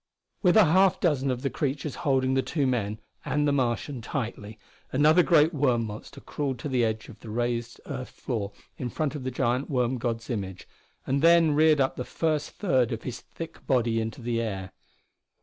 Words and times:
With 0.41 0.57
a 0.57 0.65
half 0.65 0.99
dozen 0.99 1.29
of 1.29 1.43
the 1.43 1.51
creatures 1.51 1.93
holding 2.01 2.33
the 2.33 2.41
two 2.41 2.65
men 2.65 2.99
and 3.23 3.47
the 3.47 3.51
Martian 3.51 4.01
tightly, 4.01 4.57
another 4.91 5.21
great 5.21 5.53
worm 5.53 5.85
monster 5.85 6.19
crawled 6.19 6.57
to 6.57 6.67
the 6.67 6.83
edge 6.83 7.07
of 7.07 7.19
the 7.19 7.29
raised 7.29 7.79
earth 7.85 8.09
floor 8.09 8.51
in 8.79 8.89
front 8.89 9.13
of 9.13 9.23
the 9.23 9.29
giant 9.29 9.69
worm 9.69 9.99
god's 9.99 10.31
image, 10.31 10.67
and 11.05 11.21
then 11.21 11.51
reared 11.51 11.79
up 11.79 11.97
the 11.97 12.03
first 12.03 12.49
third 12.49 12.91
of 12.91 13.03
his 13.03 13.21
thick 13.21 13.63
body 13.67 14.01
into 14.01 14.23
the 14.23 14.41
air. 14.41 14.71